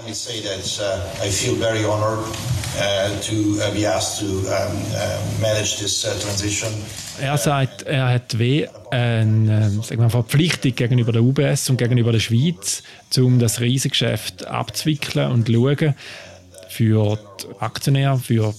Let 0.00 0.08
me 0.08 0.14
say 0.14 0.40
that 0.40 0.80
uh, 0.80 1.22
I 1.22 1.28
feel 1.28 1.56
very 1.56 1.84
honored 1.84 2.24
uh, 2.24 3.20
to 3.20 3.60
uh, 3.60 3.70
be 3.74 3.86
asked 3.86 4.20
to 4.20 4.24
um, 4.24 4.46
uh, 4.46 5.20
manage 5.42 5.78
this 5.78 6.06
uh, 6.06 6.18
transition. 6.22 6.72
Er 7.20 7.36
sagt, 7.36 7.82
er 7.82 8.08
hat 8.08 8.38
wie 8.38 8.66
eine 8.90 9.66
ähm, 9.66 9.82
sagen 9.82 10.00
wir, 10.00 10.08
Verpflichtung 10.08 10.74
gegenüber 10.74 11.12
der 11.12 11.22
UBS 11.22 11.68
und 11.68 11.76
gegenüber 11.76 12.12
der 12.12 12.20
Schweiz, 12.20 12.82
um 13.18 13.38
das 13.38 13.60
Riesengeschäft 13.60 14.46
abzuwickeln 14.46 15.30
und 15.30 15.46
zu 15.48 15.52
schauen 15.52 15.94
für 16.70 17.18
die 17.42 17.62
Aktionäre, 17.62 18.18
für 18.18 18.54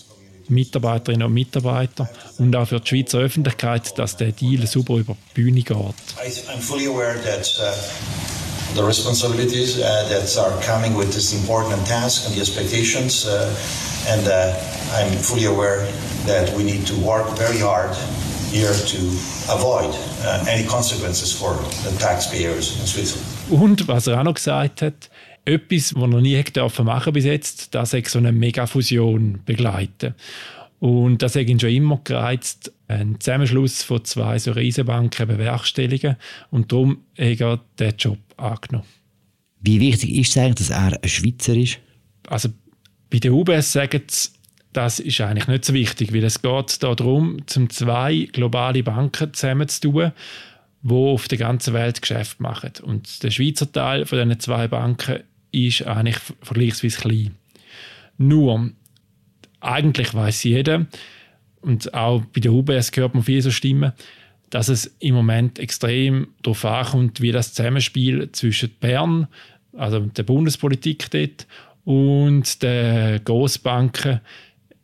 Mitarbeiterinnen 0.47 1.25
und 1.25 1.33
Mitarbeiter 1.33 2.07
und 2.37 2.55
auch 2.55 2.67
für 2.67 2.81
die 2.81 2.87
Schweizer 2.87 3.17
Öffentlichkeit, 3.17 3.97
dass 3.97 4.15
der 4.15 4.31
Deal 4.31 4.67
super 4.67 4.93
über 4.97 5.17
die 5.35 5.41
Bühne 5.41 5.63
geht. 5.63 5.75
I'm 5.75 6.61
fully 6.61 6.85
aware 6.85 7.17
that 7.23 7.49
uh, 7.59 8.40
the 8.75 8.83
responsibilities 8.83 9.79
uh, 9.79 10.07
that 10.09 10.37
are 10.37 10.53
coming 10.61 10.95
with 10.95 11.11
this 11.13 11.33
important 11.33 11.85
task 11.85 12.25
and 12.25 12.35
the 12.35 12.41
expectations. 12.41 13.25
Uh, 13.25 13.53
and 14.07 14.27
uh, 14.27 14.53
I'm 14.93 15.11
fully 15.17 15.45
aware 15.45 15.87
that 16.25 16.53
we 16.55 16.63
need 16.63 16.85
to 16.87 16.95
work 16.95 17.27
very 17.37 17.59
hard 17.59 17.95
here 18.51 18.73
to 18.73 18.97
avoid 19.49 19.95
any 20.47 20.67
consequences 20.67 21.31
for 21.31 21.53
the 21.83 21.97
taxpayers 21.99 22.79
in 22.79 22.87
Switzerland. 22.87 23.27
Und 23.49 23.87
was 23.87 24.07
er 24.07 24.19
auch 24.19 24.23
noch 24.23 24.35
gesagt 24.35 24.81
hat, 24.81 25.09
etwas, 25.45 25.95
was 25.95 26.13
er 26.13 26.21
nie 26.21 26.35
hätte 26.35 26.67
machen 26.83 27.13
bis 27.13 27.25
jetzt, 27.25 27.73
das 27.73 27.93
ist 27.93 28.09
so 28.09 28.19
eine 28.19 28.31
Megafusion 28.31 29.41
begleiten. 29.45 30.15
Und 30.79 31.21
das 31.21 31.35
hat 31.35 31.47
ihn 31.47 31.59
schon 31.59 31.69
immer 31.69 32.01
gereizt, 32.03 32.71
einen 32.87 33.19
Zusammenschluss 33.19 33.83
von 33.83 34.03
zwei 34.03 34.39
so 34.39 34.51
Riesenbanken 34.51 35.27
bewerkstelligen. 35.27 36.17
Und 36.49 36.71
darum 36.71 37.03
hat 37.17 37.39
er 37.39 37.59
diesen 37.79 37.97
Job 37.97 38.17
angenommen. 38.41 38.87
Wie 39.59 39.79
wichtig 39.79 40.11
ist 40.15 40.31
es 40.31 40.37
eigentlich, 40.37 40.67
dass 40.67 40.69
er 40.71 41.01
ein 41.01 41.09
Schweizer 41.09 41.55
ist? 41.55 41.79
Also 42.27 42.49
bei 43.09 43.19
der 43.19 43.33
UBS 43.33 43.71
sagen 43.71 44.01
sie, 44.07 44.29
das 44.73 44.99
ist 44.99 45.19
eigentlich 45.21 45.47
nicht 45.47 45.65
so 45.65 45.73
wichtig, 45.73 46.13
weil 46.13 46.23
es 46.23 46.41
geht 46.41 46.81
darum, 46.81 47.45
zum 47.45 47.69
zwei 47.69 48.27
globale 48.31 48.83
Banken 48.83 49.33
zusammenzutun, 49.33 50.13
die 50.81 50.93
auf 50.93 51.27
der 51.27 51.37
ganzen 51.37 51.73
Welt 51.73 52.01
Geschäft 52.01 52.39
machen. 52.39 52.71
Und 52.81 53.21
der 53.21 53.31
Schweizer 53.31 53.71
Teil 53.71 54.05
von 54.05 54.17
diesen 54.17 54.39
zwei 54.39 54.67
Banken 54.67 55.19
ist 55.51 55.85
eigentlich 55.85 56.17
vergleichsweise 56.41 57.01
klein. 57.01 57.35
Nur, 58.17 58.71
eigentlich 59.59 60.13
weiß 60.13 60.43
jeder, 60.43 60.87
und 61.61 61.93
auch 61.93 62.23
bei 62.33 62.39
der 62.39 62.53
UBS 62.53 62.91
hört 62.95 63.13
man 63.13 63.23
viele 63.23 63.41
so 63.41 63.51
Stimmen, 63.51 63.91
dass 64.51 64.67
es 64.67 64.95
im 64.99 65.15
Moment 65.15 65.57
extrem 65.57 66.27
darauf 66.43 66.63
ankommt, 66.65 67.21
wie 67.21 67.31
das 67.31 67.53
Zusammenspiel 67.53 68.31
zwischen 68.33 68.69
Bern, 68.79 69.27
also 69.75 69.99
der 70.01 70.23
Bundespolitik 70.23 71.09
dort, 71.09 71.47
und 71.83 72.61
den 72.61 73.23
Großbanken 73.23 74.19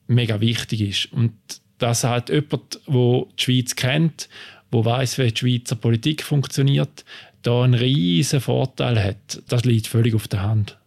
mega 0.08 0.42
wichtig 0.42 0.82
ist. 0.82 1.14
Und 1.14 1.34
dass 1.78 2.04
halt 2.04 2.30
jemand, 2.30 2.80
der 2.88 3.26
die 3.38 3.44
Schweiz 3.44 3.76
kennt, 3.76 4.30
wo 4.72 4.84
weiß, 4.84 5.20
wie 5.20 5.32
die 5.32 5.38
Schweizer 5.38 5.76
Politik 5.76 6.24
funktioniert, 6.24 7.06
da 7.44 7.64
einen 7.64 7.76
riesen 7.76 8.42
Vorteil 8.42 9.02
hat. 9.02 9.44
Das 9.48 9.66
liegt 9.66 9.88
völlig 9.88 10.16
auf 10.16 10.28
der 10.28 10.42
Hand. 10.42 10.78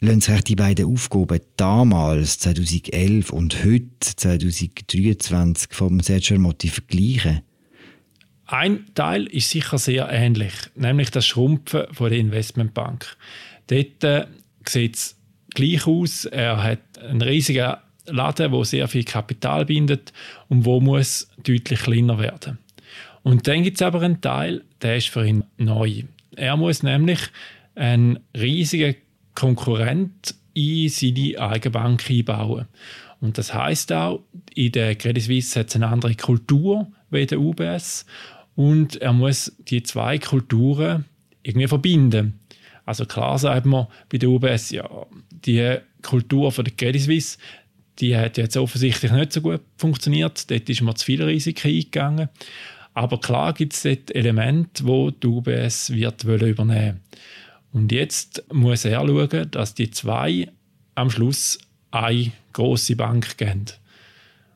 Lassen 0.00 0.20
sich 0.20 0.40
die 0.42 0.56
beiden 0.56 0.86
Aufgaben 0.86 1.40
damals, 1.56 2.38
2011 2.40 3.30
und 3.30 3.64
heute, 3.64 3.86
2023, 4.00 5.68
vom 5.72 6.00
Sergio 6.00 6.38
Motti 6.38 6.68
vergleichen? 6.68 7.42
Ein 8.46 8.86
Teil 8.94 9.26
ist 9.26 9.50
sicher 9.50 9.78
sehr 9.78 10.08
ähnlich, 10.10 10.52
nämlich 10.74 11.10
das 11.10 11.26
Schrumpfen 11.26 11.86
von 11.92 12.10
der 12.10 12.18
Investmentbank. 12.18 13.16
Dort 13.68 14.04
äh, 14.04 14.26
sieht 14.68 14.96
es 14.96 15.16
gleich 15.54 15.86
aus. 15.86 16.26
Er 16.26 16.62
hat 16.62 16.80
einen 16.98 17.22
riesigen 17.22 17.74
Laden, 18.06 18.52
wo 18.52 18.64
sehr 18.64 18.86
viel 18.88 19.04
Kapital 19.04 19.64
bindet 19.64 20.12
und 20.48 20.64
wo 20.66 20.80
muss 20.80 21.28
deutlich 21.42 21.80
kleiner 21.80 22.18
werden. 22.18 22.58
Und 23.22 23.48
dann 23.48 23.62
gibt 23.62 23.78
es 23.78 23.82
aber 23.82 24.02
einen 24.02 24.20
Teil, 24.20 24.62
der 24.82 24.98
ist 24.98 25.08
für 25.08 25.26
ihn 25.26 25.44
neu. 25.56 26.02
Er 26.36 26.56
muss 26.58 26.82
nämlich 26.82 27.20
einen 27.74 28.18
riesigen 28.36 28.96
Konkurrent 29.34 30.34
in 30.52 30.88
seine 30.90 31.38
eigene 31.38 31.72
Bank 31.72 32.10
einbauen. 32.10 32.66
Und 33.20 33.38
das 33.38 33.54
heißt 33.54 33.92
auch, 33.92 34.20
in 34.54 34.72
der 34.72 34.94
Credit 34.94 35.22
Suisse 35.22 35.60
hat 35.60 35.68
es 35.68 35.76
eine 35.76 35.88
andere 35.88 36.14
Kultur 36.14 36.90
wie 37.10 37.26
der 37.26 37.40
UBS 37.40 38.06
und 38.54 38.96
er 38.96 39.12
muss 39.12 39.52
die 39.68 39.82
zwei 39.82 40.18
Kulturen 40.18 41.04
irgendwie 41.42 41.68
verbinden. 41.68 42.40
Also 42.86 43.06
klar 43.06 43.38
sagt 43.38 43.66
man 43.66 43.86
bei 44.08 44.18
der 44.18 44.28
UBS, 44.28 44.70
ja, 44.70 44.88
die 45.30 45.78
Kultur 46.02 46.52
von 46.52 46.64
der 46.64 46.74
Credit 46.74 47.02
Suisse, 47.02 47.38
die 47.98 48.16
hat 48.16 48.36
jetzt 48.36 48.56
offensichtlich 48.56 49.12
nicht 49.12 49.32
so 49.32 49.40
gut 49.40 49.60
funktioniert. 49.76 50.50
Dort 50.50 50.68
ist 50.68 50.82
man 50.82 50.96
zu 50.96 51.04
viele 51.04 51.26
Risiken 51.26 51.68
eingegangen. 51.68 52.28
Aber 52.92 53.18
klar 53.18 53.52
gibt 53.52 53.72
es 53.72 53.82
dort 53.82 54.14
Elemente, 54.14 54.86
wo 54.86 55.10
die 55.10 55.26
UBS 55.26 55.90
wird 55.90 56.24
übernehmen 56.24 57.00
Und 57.72 57.90
jetzt 57.90 58.44
muss 58.52 58.84
er 58.84 59.00
schauen, 59.06 59.50
dass 59.50 59.74
die 59.74 59.90
zwei 59.90 60.48
am 60.94 61.10
Schluss 61.10 61.58
eine 61.90 62.32
große 62.52 62.96
Bank 62.96 63.36
geben. 63.36 63.66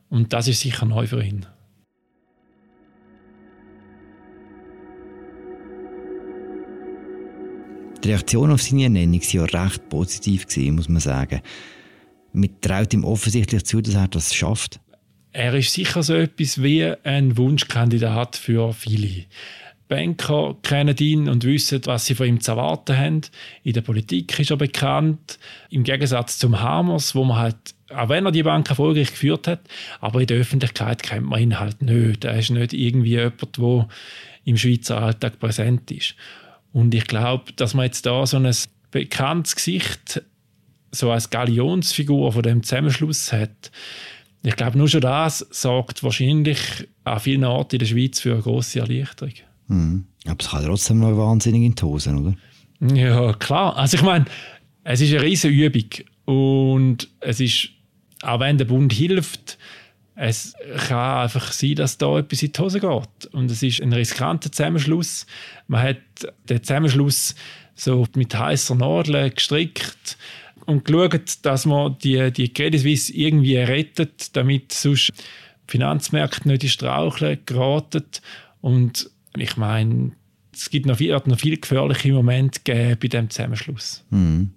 Und 0.09 0.33
das 0.33 0.47
ist 0.47 0.61
sicher 0.61 0.85
neu 0.85 1.07
für 1.07 1.23
ihn. 1.23 1.45
Die 8.03 8.09
Reaktion 8.09 8.51
auf 8.51 8.61
seine 8.61 8.83
Ernennung 8.83 9.21
war 9.21 9.49
ja 9.49 9.63
recht 9.63 9.89
positiv, 9.89 10.45
muss 10.71 10.89
man 10.89 11.01
sagen. 11.01 11.41
Man 12.31 12.49
traut 12.61 12.93
ihm 12.93 13.03
offensichtlich 13.03 13.65
zu, 13.65 13.81
dass 13.81 13.95
er 13.95 14.07
das 14.07 14.33
schafft 14.33 14.79
er 15.31 15.53
ist 15.53 15.73
sicher 15.73 16.03
so 16.03 16.15
etwas 16.15 16.61
wie 16.63 16.85
ein 17.03 17.37
Wunschkandidat 17.37 18.35
für 18.35 18.73
viele. 18.73 19.25
Banker 19.87 20.55
kennen 20.61 20.95
ihn 20.99 21.29
und 21.29 21.43
wissen, 21.43 21.81
was 21.85 22.05
sie 22.05 22.15
von 22.15 22.27
ihm 22.27 22.41
zu 22.41 22.51
erwarten 22.51 22.97
haben. 22.97 23.21
In 23.63 23.73
der 23.73 23.81
Politik 23.81 24.37
ist 24.39 24.51
er 24.51 24.57
bekannt. 24.57 25.39
Im 25.69 25.83
Gegensatz 25.83 26.37
zum 26.37 26.59
Hammers, 26.59 27.15
wo 27.15 27.23
man 27.23 27.37
halt, 27.37 27.75
auch 27.93 28.09
wenn 28.09 28.25
er 28.25 28.31
die 28.31 28.43
Bank 28.43 28.69
erfolgreich 28.69 29.11
geführt 29.11 29.47
hat, 29.47 29.61
aber 29.99 30.21
in 30.21 30.27
der 30.27 30.37
Öffentlichkeit 30.37 31.03
kennt 31.03 31.27
man 31.27 31.41
ihn 31.41 31.59
halt 31.59 31.81
nicht. 31.81 32.23
Er 32.23 32.37
ist 32.37 32.51
nicht 32.51 32.73
irgendwie 32.73 33.11
jemand, 33.11 33.57
der 33.57 33.87
im 34.45 34.57
Schweizer 34.57 35.01
Alltag 35.01 35.39
präsent 35.39 35.91
ist. 35.91 36.15
Und 36.71 36.93
ich 36.93 37.05
glaube, 37.05 37.51
dass 37.53 37.73
man 37.73 37.85
jetzt 37.85 38.05
da 38.05 38.25
so 38.25 38.37
ein 38.37 38.55
bekanntes 38.91 39.55
Gesicht 39.55 40.21
so 40.91 41.11
als 41.11 41.29
Galionsfigur 41.29 42.31
von 42.31 42.41
dem 42.41 42.63
Zusammenschluss 42.63 43.31
hat, 43.31 43.71
ich 44.41 44.55
glaube, 44.55 44.77
nur 44.77 44.87
schon 44.87 45.01
das 45.01 45.45
sorgt 45.51 46.01
wahrscheinlich 46.03 46.87
an 47.03 47.19
vielen 47.19 47.43
Orten 47.43 47.75
in 47.75 47.79
der 47.79 47.85
Schweiz 47.87 48.19
für 48.21 48.33
eine 48.33 48.41
grosse 48.41 48.79
Erleichterung. 48.79 49.33
Mhm. 49.67 50.05
Aber 50.25 50.37
es 50.39 50.49
kann 50.49 50.63
trotzdem 50.63 50.99
noch 50.99 51.17
wahnsinnig 51.17 51.63
in 51.63 51.75
die 51.75 51.83
Hose, 51.83 52.15
oder? 52.15 52.35
Ja, 52.95 53.33
klar. 53.33 53.75
Also 53.75 53.97
ich 53.97 54.03
meine, 54.03 54.25
es 54.83 55.01
ist 55.01 55.13
eine 55.13 55.23
riesige 55.23 55.65
Übung 55.65 55.89
und 56.25 57.09
es 57.19 57.39
ist, 57.39 57.69
auch 58.23 58.39
wenn 58.39 58.57
der 58.57 58.65
Bund 58.65 58.93
hilft, 58.93 59.57
es 60.15 60.53
kann 60.87 61.21
einfach 61.23 61.53
sein, 61.53 61.75
dass 61.75 61.97
da 61.97 62.19
etwas 62.19 62.43
in 62.43 62.51
die 62.51 62.59
Hose 62.59 62.81
geht. 62.81 63.25
Und 63.31 63.49
es 63.49 63.63
ist 63.63 63.81
ein 63.81 63.93
riskanter 63.93 64.51
Zusammenschluss. 64.51 65.25
Man 65.67 65.81
hat 65.81 65.97
den 66.49 66.61
Zusammenschluss 66.61 67.35
so 67.73 68.05
mit 68.15 68.37
heißer 68.37 68.75
Nadel 68.75 69.29
gestrickt 69.29 70.17
und 70.65 70.83
geschaut, 70.83 71.37
dass 71.43 71.65
man 71.65 71.97
die, 71.99 72.31
die 72.33 72.53
Credit 72.53 72.81
Suisse 72.81 73.13
irgendwie 73.13 73.55
rettet, 73.57 74.35
damit 74.35 74.73
sonst 74.73 75.11
Finanzmärkte 75.67 76.49
nicht 76.49 76.63
in 76.63 76.69
Straucheln 76.69 77.39
geraten. 77.45 78.03
Und 78.59 79.09
ich 79.37 79.55
meine, 79.55 80.11
es 80.53 80.69
gibt 80.69 80.85
noch 80.85 80.97
viel, 80.97 81.13
noch 81.13 81.39
viele 81.39 81.57
gefährliche 81.57 82.11
Momente 82.11 82.59
bei 82.65 82.95
diesem 82.95 83.29
Zusammenschluss. 83.29 84.03
Mhm. 84.09 84.51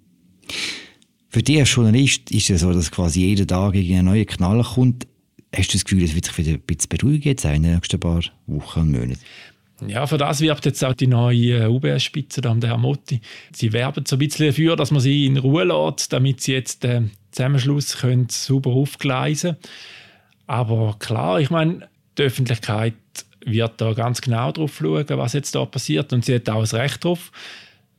Für 1.33 1.41
dich 1.41 1.59
als 1.59 1.73
Journalist 1.73 2.29
ist 2.29 2.51
es 2.51 2.61
so, 2.61 2.71
dass 2.71 2.91
quasi 2.91 3.21
jeden 3.21 3.47
Tag 3.47 3.73
ein 3.73 4.05
neuer 4.05 4.23
Knall 4.23 4.61
kommt. 4.61 5.07
Hast 5.55 5.69
du 5.69 5.77
das 5.77 5.83
Gefühl, 5.83 6.03
es 6.03 6.13
wird 6.13 6.25
sich 6.25 6.37
wieder 6.37 6.51
ein 6.51 6.59
bisschen 6.59 6.89
beruhigen 6.89 7.23
jetzt 7.23 7.43
in 7.43 7.63
den 7.63 7.73
nächsten 7.73 7.99
paar 7.99 8.21
Wochen 8.45 8.81
und 8.81 8.91
Monaten? 8.91 9.19
Ja, 9.87 10.05
für 10.05 10.19
das 10.19 10.41
wirbt 10.41 10.63
jetzt 10.67 10.85
auch 10.85 10.93
die 10.93 11.07
neue 11.07 11.71
UBS-Spitze, 11.71 12.39
der 12.39 12.77
Motti. 12.77 13.19
Sie 13.51 13.73
werben 13.73 14.05
so 14.05 14.15
ein 14.15 14.19
bisschen 14.19 14.45
dafür, 14.45 14.75
dass 14.75 14.91
man 14.91 15.01
sie 15.01 15.25
in 15.25 15.37
Ruhe 15.37 15.63
lässt, 15.63 16.13
damit 16.13 16.41
sie 16.41 16.53
jetzt 16.53 16.83
den 16.83 17.09
Zusammenschluss 17.31 17.97
können 17.97 18.27
sauber 18.29 18.69
aufgleisen 18.69 19.53
können. 19.53 19.73
Aber 20.45 20.97
klar, 20.99 21.39
ich 21.39 21.49
meine, 21.49 21.89
die 22.15 22.21
Öffentlichkeit 22.21 22.93
wird 23.43 23.81
da 23.81 23.93
ganz 23.93 24.21
genau 24.21 24.51
drauf 24.51 24.77
schauen, 24.77 25.05
was 25.09 25.33
jetzt 25.33 25.55
da 25.55 25.65
passiert 25.65 26.13
und 26.13 26.25
sie 26.25 26.35
hat 26.35 26.47
auch 26.47 26.61
das 26.61 26.75
Recht 26.75 27.03
drauf, 27.03 27.31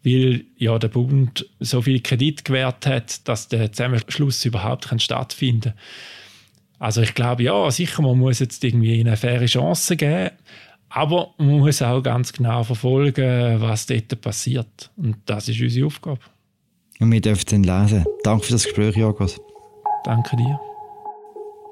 weil 0.05 0.45
ja 0.57 0.79
der 0.79 0.89
Bund 0.89 1.49
so 1.61 1.83
viel 1.83 2.01
Kredit 2.01 2.45
gewährt 2.45 2.87
hat, 2.87 3.27
dass 3.27 3.49
der 3.49 3.73
Zusammenschluss 3.73 4.45
überhaupt 4.45 4.89
stattfinden 5.01 5.73
kann. 5.73 5.75
Also 6.79 7.01
ich 7.01 7.15
glaube, 7.15 7.45
ja, 7.45 7.71
sicher, 7.71 8.03
man 8.03 8.19
muss 8.19 8.41
jetzt 8.41 8.63
irgendwie 8.63 9.01
eine 9.01 9.17
faire 9.17 9.47
Chance 9.47 9.97
geben, 9.97 10.31
aber 10.91 11.33
man 11.39 11.61
muss 11.61 11.81
auch 11.81 12.03
ganz 12.03 12.33
genau 12.33 12.63
verfolgen, 12.63 13.61
was 13.61 13.87
dort 13.87 14.21
passiert. 14.21 14.91
Und 14.97 15.17
das 15.27 15.49
ist 15.49 15.61
unsere 15.61 15.87
Aufgabe. 15.87 16.21
Und 17.01 17.11
wir 17.11 17.21
dürfen 17.21 17.65
es 17.65 17.67
lesen. 17.67 18.05
Danke 18.23 18.47
für 18.47 18.53
das 18.53 18.65
Gespräch, 18.65 18.97
Jogos. 18.97 19.41
Danke 20.05 20.37
dir. 20.37 20.61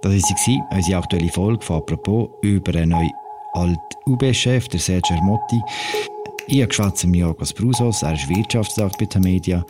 Das 0.03 0.13
war 0.13 0.37
sie, 0.39 0.61
unsere 0.71 0.99
aktuelle 0.99 1.29
Folge 1.29 1.65
von 1.65 1.77
«Apropos» 1.77 2.31
über 2.43 2.75
einen 2.75 2.91
neuen 2.91 3.11
Alt-UB-Chef, 3.53 4.67
der 4.69 4.81
Sergio 4.81 5.17
Ermotti. 5.17 5.61
Ich 6.49 6.59
habe 6.59 6.69
geschwätzt 6.69 7.07
mit 7.07 7.21
Jorgos 7.21 7.53
Brusos, 7.53 8.03
er 8.03 8.15
ist 8.15 8.29
Wirtschaftsakt 8.29 8.99
bei 8.99 9.21
Media. 9.21 9.65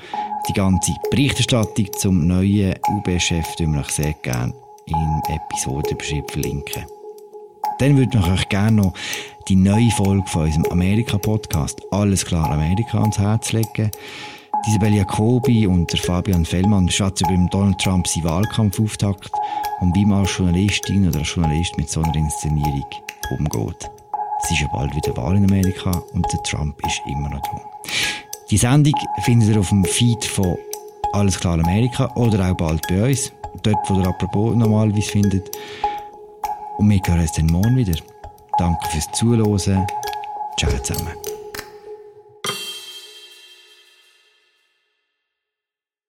Die 0.48 0.52
ganze 0.54 0.92
Berichterstattung 1.10 1.86
zum 1.98 2.26
neuen 2.26 2.74
UB-Chef 2.88 3.54
tun 3.56 3.74
wir 3.74 3.80
euch 3.80 3.90
sehr 3.90 4.14
gerne 4.22 4.54
im 4.86 5.22
Episodenbeschrieb 5.28 6.30
verlinken. 6.30 6.84
Dann 7.78 7.96
würde 7.96 8.18
ich 8.18 8.26
euch 8.26 8.48
gerne 8.48 8.82
noch 8.82 8.94
die 9.48 9.56
neue 9.56 9.90
Folge 9.90 10.26
von 10.26 10.46
unserem 10.46 10.64
Amerika-Podcast 10.66 11.82
«Alles 11.90 12.24
klar 12.24 12.50
Amerika» 12.50 13.00
ans 13.00 13.18
Herz 13.18 13.52
legen. 13.52 13.90
Isabel 14.66 14.94
Jacobi 14.94 15.66
und 15.66 15.92
der 15.92 16.00
Fabian 16.00 16.44
Fellmann 16.44 16.88
schätzen 16.88 17.28
über 17.28 17.48
Donald 17.50 17.78
Trump 17.78 18.06
seinen 18.06 18.24
Wahlkampfauftakt 18.24 19.30
und 19.80 19.94
wie 19.94 20.06
man 20.06 20.20
als 20.20 20.36
Journalistin 20.38 21.08
oder 21.08 21.18
als 21.18 21.34
Journalist 21.34 21.76
mit 21.76 21.90
so 21.90 22.02
einer 22.02 22.14
Inszenierung 22.14 22.86
umgeht. 23.38 23.90
Es 24.44 24.50
ist 24.50 24.60
ja 24.60 24.68
bald 24.72 24.94
wieder 24.94 25.16
Wahl 25.16 25.36
in 25.36 25.44
Amerika 25.44 26.02
und 26.12 26.26
der 26.32 26.42
Trump 26.42 26.76
ist 26.86 27.00
immer 27.06 27.28
noch 27.28 27.40
da. 27.42 27.60
Die 28.50 28.56
Sendung 28.56 28.94
findet 29.24 29.50
ihr 29.50 29.60
auf 29.60 29.68
dem 29.68 29.84
Feed 29.84 30.24
von 30.24 30.56
Alles 31.12 31.38
klar 31.38 31.54
Amerika 31.54 32.10
oder 32.16 32.50
auch 32.50 32.56
bald 32.56 32.86
bei 32.88 33.08
uns, 33.10 33.32
dort 33.62 33.78
wo 33.88 34.00
ihr 34.00 34.06
apropos 34.06 34.54
normalerweise 34.54 35.10
findet. 35.10 35.50
Und 36.78 36.90
wir 36.90 37.00
hören 37.06 37.20
uns 37.20 37.32
dann 37.32 37.46
morgen 37.46 37.76
wieder. 37.76 37.98
Danke 38.58 38.88
fürs 38.90 39.10
Zuhören. 39.12 39.86
Ciao 40.58 40.78
zusammen. 40.82 41.21